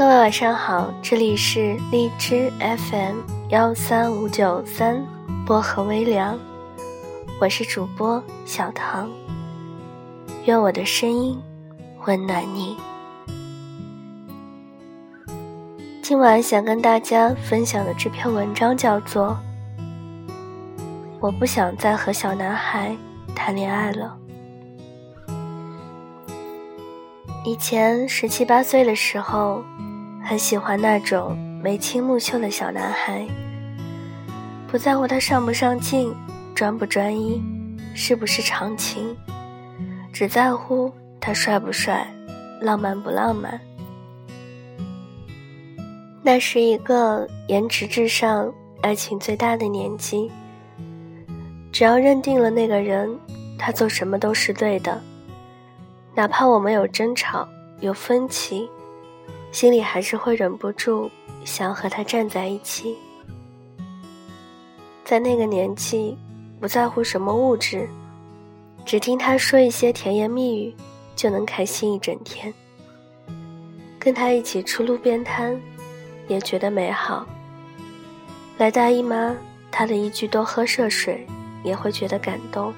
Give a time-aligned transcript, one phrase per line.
[0.00, 3.18] 各位晚上好，这里是荔枝 FM
[3.50, 5.04] 幺三五九三
[5.44, 6.38] 薄荷微凉，
[7.38, 9.10] 我是主播小唐，
[10.46, 11.38] 愿我的声音
[12.06, 12.78] 温暖你。
[16.00, 19.36] 今晚想跟大家分享的这篇文章叫做
[21.20, 22.96] 《我不想再和小男孩
[23.36, 24.16] 谈恋爱了》。
[27.44, 29.62] 以前十七八岁的时候。
[30.30, 33.26] 很喜欢那种眉清目秀的小男孩，
[34.68, 36.14] 不在乎他上不上镜、
[36.54, 37.42] 专不专一、
[37.96, 39.16] 是不是长情，
[40.12, 40.88] 只在乎
[41.20, 42.06] 他帅不帅、
[42.60, 43.60] 浪漫不浪漫。
[46.22, 50.30] 那是一个颜值至上、爱情最大的年纪。
[51.72, 53.18] 只要认定了那个人，
[53.58, 55.02] 他做什么都是对的，
[56.14, 57.48] 哪怕我们有争吵、
[57.80, 58.70] 有分歧。
[59.52, 61.10] 心里还是会忍不住
[61.44, 62.96] 想要和他站在一起。
[65.04, 66.16] 在那个年纪，
[66.60, 67.88] 不在乎什么物质，
[68.84, 70.74] 只听他说一些甜言蜜语，
[71.16, 72.52] 就能开心一整天。
[73.98, 75.60] 跟他一起出路边摊，
[76.28, 77.26] 也觉得美好。
[78.56, 79.34] 来大姨妈，
[79.70, 81.26] 他的一句多喝热水，
[81.64, 82.72] 也会觉得感动。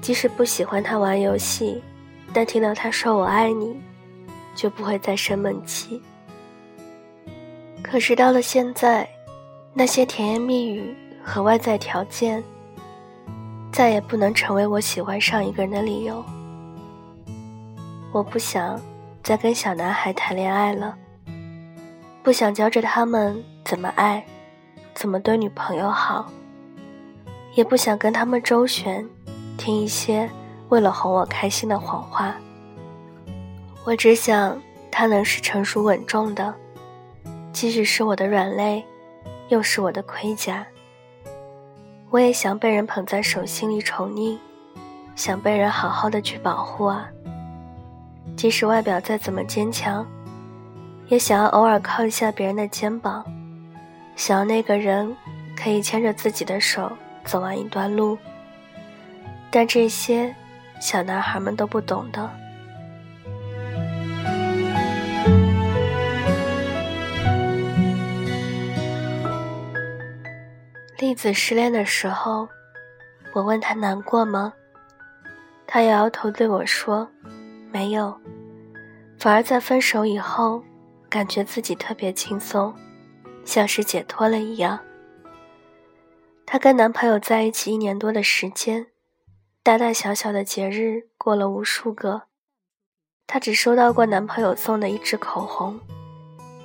[0.00, 1.82] 即使不喜欢他玩游戏，
[2.32, 3.76] 但听到他说我爱你。
[4.54, 6.00] 就不会再生闷气。
[7.82, 9.08] 可是到了现在，
[9.72, 12.42] 那些甜言蜜语和外在条件，
[13.72, 16.24] 再也不能成为我喜欢上一个人的理由。
[18.12, 18.80] 我不想
[19.22, 20.96] 再跟小男孩谈恋爱了，
[22.22, 24.24] 不想教着他们怎么爱，
[24.94, 26.30] 怎么对女朋友好，
[27.54, 29.08] 也不想跟他们周旋，
[29.56, 30.28] 听一些
[30.68, 32.34] 为了哄我开心的谎话。
[33.90, 34.56] 我只想
[34.88, 36.54] 他能是成熟稳重的，
[37.52, 38.84] 即使是我的软肋，
[39.48, 40.64] 又是我的盔甲。
[42.08, 44.38] 我也想被人捧在手心里宠溺，
[45.16, 47.08] 想被人好好的去保护啊。
[48.36, 50.06] 即使外表再怎么坚强，
[51.08, 53.24] 也想要偶尔靠一下别人的肩膀，
[54.14, 55.16] 想要那个人
[55.56, 56.92] 可以牵着自己的手
[57.24, 58.16] 走完一段路。
[59.50, 60.32] 但这些，
[60.80, 62.30] 小男孩们都不懂的。
[71.10, 72.48] 栗子失恋的时候，
[73.34, 74.52] 我问他难过吗？
[75.66, 77.10] 他摇摇头对我说
[77.72, 78.16] ：“没有。”
[79.18, 80.62] 反而在分手以后，
[81.08, 82.72] 感觉自己特别轻松，
[83.44, 84.78] 像是解脱了一样。
[86.46, 88.86] 她跟男朋友在一起一年多的时间，
[89.64, 92.22] 大大小小的节日过了无数个，
[93.26, 95.80] 她只收到过男朋友送的一支口红，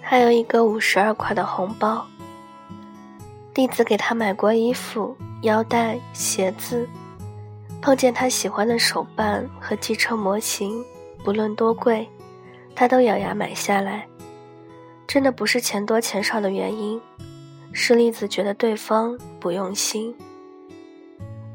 [0.03, 2.05] 还有一个五十二块的红包。
[3.55, 6.85] 栗子给他买过衣服、腰带、鞋子，
[7.81, 10.83] 碰见他喜欢的手办和机车模型，
[11.23, 12.05] 不论多贵，
[12.75, 14.05] 他都咬牙买下来。
[15.07, 17.01] 真的不是钱多钱少的原因，
[17.71, 20.13] 是栗子觉得对方不用心。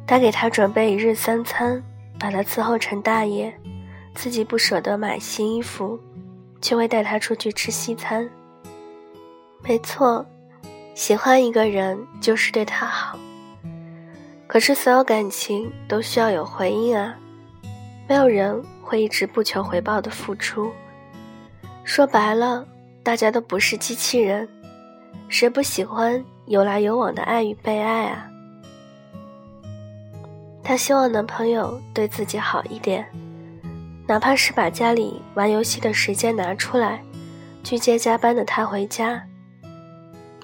[0.07, 1.83] 他给他准备一日三餐，
[2.19, 3.53] 把他伺候成大爷，
[4.15, 6.01] 自己不舍得买新衣服，
[6.63, 8.27] 却会带他出去吃西餐。
[9.63, 10.25] 没错。
[10.95, 13.19] 喜欢一个人就是对他好，
[14.47, 17.17] 可是所有感情都需要有回应啊，
[18.09, 20.71] 没有人会一直不求回报的付出。
[21.85, 22.67] 说白了，
[23.03, 24.47] 大家都不是机器人，
[25.29, 28.29] 谁不喜欢有来有往的爱与被爱啊？
[30.63, 33.07] 她希望男朋友对自己好一点，
[34.07, 37.03] 哪怕是把家里玩游戏的时间拿出来，
[37.65, 39.25] 去接加班的他回家。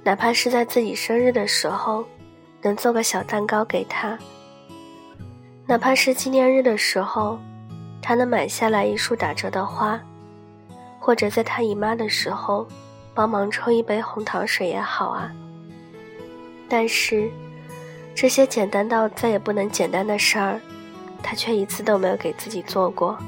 [0.07, 2.05] 哪怕是在自己生日的时候，
[2.63, 4.17] 能做个小蛋糕给他；
[5.67, 7.41] 哪怕是纪念日的时候，
[8.01, 10.01] 他能买下来一束打折的花，
[11.01, 12.69] 或者在他姨妈的时候，
[13.15, 15.33] 帮忙冲一杯红糖水也好啊。
[16.69, 17.29] 但是，
[18.15, 20.61] 这些简单到再也不能简单的事儿，
[21.21, 23.19] 他却一次都没有给自己做过。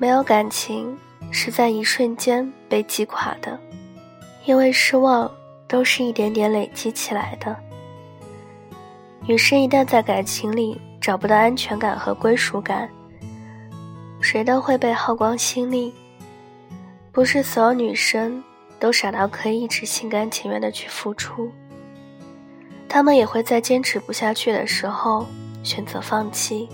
[0.00, 0.96] 没有感情
[1.32, 3.58] 是在一瞬间被击垮的，
[4.44, 5.28] 因为失望
[5.66, 7.56] 都是一点点累积起来的。
[9.26, 12.88] 女生一旦在感情里找不到安全感和归属感，
[14.20, 15.92] 谁都会被耗光心力。
[17.10, 18.42] 不是所有女生
[18.78, 21.50] 都傻到可以一直心甘情愿的去付出，
[22.88, 25.26] 她们也会在坚持不下去的时候
[25.64, 26.68] 选择放弃。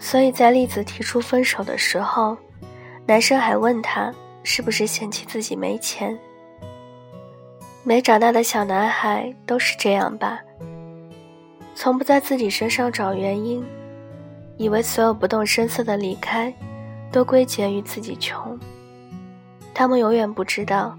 [0.00, 2.36] 所以在栗子提出分手的时候，
[3.06, 4.12] 男生还问他
[4.42, 6.18] 是不是嫌弃自己没钱。
[7.84, 10.40] 没长大的小男孩都是这样吧，
[11.74, 13.64] 从不在自己身上找原因，
[14.56, 16.52] 以为所有不动声色的离开，
[17.12, 18.58] 都归结于自己穷。
[19.74, 20.96] 他们永远不知道，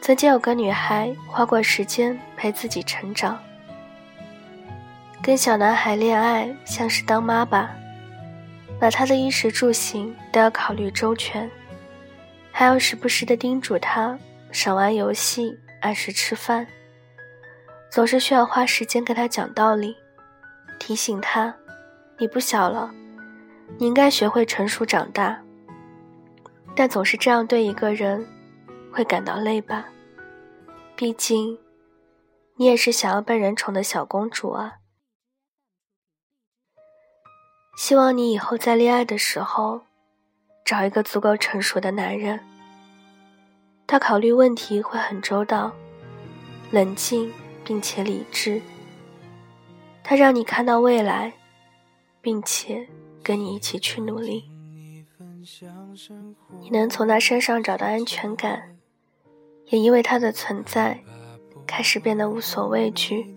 [0.00, 3.38] 曾经有个女孩花过时间陪自己成长。
[5.22, 7.70] 跟小男孩恋爱像是当妈吧，
[8.80, 11.50] 把他的衣食住行都要考虑周全，
[12.52, 14.18] 还要时不时的叮嘱他
[14.52, 15.58] 少玩游戏。
[15.80, 16.66] 按时吃饭，
[17.88, 19.96] 总是需要花时间跟他讲道理，
[20.80, 21.54] 提醒他
[22.18, 22.92] ：“你不小了，
[23.78, 25.40] 你应该学会成熟长大。”
[26.74, 28.26] 但总是这样对一个人，
[28.92, 29.86] 会感到累吧？
[30.96, 31.56] 毕竟，
[32.56, 34.77] 你也是想要被人宠的小公主啊。
[37.78, 39.82] 希望你以后在恋爱的时候，
[40.64, 42.40] 找一个足够成熟的男人。
[43.86, 45.70] 他考虑问题会很周到、
[46.72, 47.32] 冷静
[47.64, 48.60] 并且理智。
[50.02, 51.32] 他让你看到未来，
[52.20, 52.84] 并且
[53.22, 54.50] 跟你一起去努力。
[56.60, 58.76] 你能从他身上找到安全感，
[59.66, 60.98] 也因为他的存在，
[61.64, 63.36] 开始变得无所畏惧。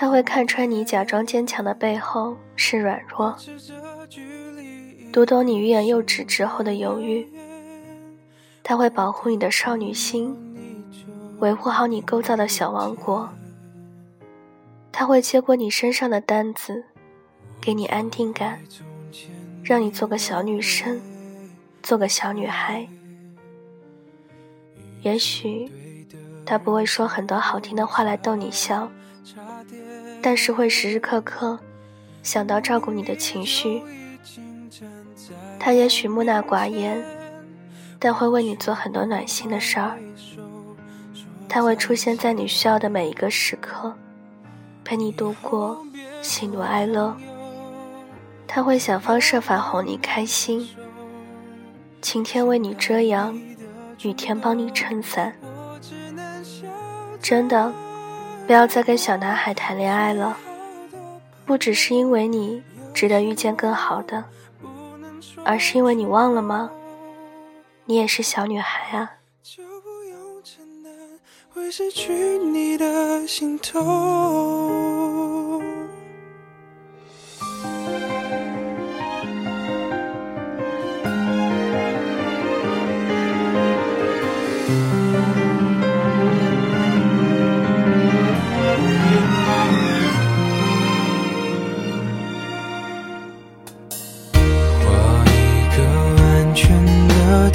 [0.00, 3.36] 他会看穿你假装坚强的背后是软弱，
[5.12, 7.28] 读懂你欲言又止之后的犹豫。
[8.62, 10.34] 他会保护你的少女心，
[11.40, 13.28] 维护好你构造的小王国。
[14.90, 16.82] 他会接过你身上的担子，
[17.60, 18.58] 给你安定感，
[19.62, 20.98] 让你做个小女生，
[21.82, 22.88] 做个小女孩。
[25.02, 25.70] 也许
[26.46, 28.90] 他不会说很多好听的话来逗你笑，
[30.22, 31.58] 但是会时时刻刻
[32.22, 33.82] 想到照顾你的情绪。
[35.58, 37.02] 他也许木讷寡言。
[38.02, 39.98] 但会为你做很多暖心的事儿，
[41.46, 43.94] 他会出现在你需要的每一个时刻，
[44.82, 45.84] 陪你度过
[46.22, 47.14] 喜怒哀乐。
[48.48, 50.66] 他会想方设法哄你开心，
[52.00, 53.38] 晴天为你遮阳，
[54.00, 55.34] 雨天帮你撑伞。
[57.20, 57.70] 真的，
[58.50, 60.36] 不要再跟小男孩谈恋爱了，
[61.46, 62.60] 不只是因为你
[62.92, 64.24] 值得遇见更好的，
[65.44, 66.68] 而是因为你忘了吗？
[67.84, 69.12] 你也是小女孩啊。
[71.54, 74.89] 会失去你的心痛。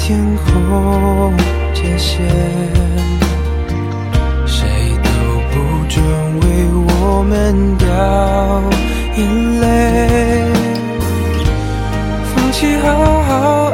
[0.06, 1.36] 天空
[1.74, 2.22] 界限，
[4.46, 4.64] 谁
[5.02, 5.08] 都
[5.50, 5.54] 不
[5.88, 6.00] 准
[6.42, 6.46] 为
[6.86, 7.84] 我们掉
[9.16, 9.20] 眼
[9.60, 9.64] 泪。
[12.32, 12.86] 放弃好
[13.24, 13.65] 好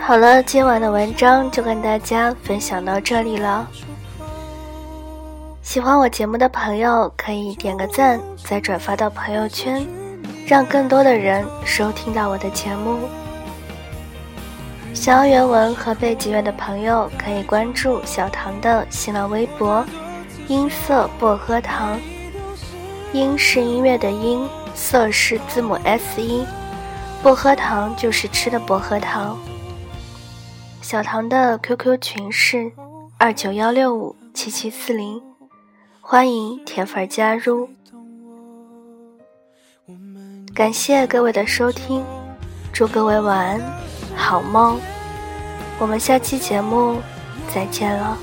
[0.00, 3.68] 好了，今晚的文章就跟大家分享到这里了。
[5.60, 9.86] 喜欢我节目的朋友可以点个赞，再转发到朋友圈，
[10.46, 13.00] 让更多的人收听到我的节目。
[14.94, 19.84] 想要原文和背景乐的朋友可以关注小唐的新浪微博
[20.48, 22.00] “音色薄荷糖”，
[23.12, 26.46] 音是音乐的音，色是字母 S 音，
[27.22, 29.38] 薄荷糖就是吃的薄荷糖。
[30.80, 32.72] 小唐的 QQ 群是
[33.18, 35.20] 二九幺六五七七四零，
[36.00, 37.68] 欢迎铁粉加入。
[40.54, 42.02] 感谢各位的收听，
[42.72, 43.60] 祝各位晚安，
[44.16, 44.80] 好梦。
[45.78, 46.96] 我们下期节目
[47.54, 48.16] 再见了。